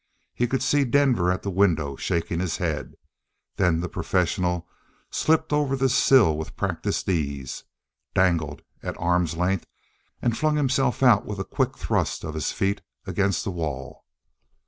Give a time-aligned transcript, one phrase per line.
[0.33, 2.95] He could see Denver at the window shaking his head.
[3.57, 4.67] Then the professional
[5.11, 7.65] slipped over the sill with practiced ease,
[8.15, 9.67] dangled at arm's length,
[10.19, 14.03] and flung himself out with a quick thrust of his feet against the wall.